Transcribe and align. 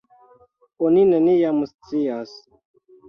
Oni 0.87 1.03
neniam 1.11 1.59
scias! 1.73 2.37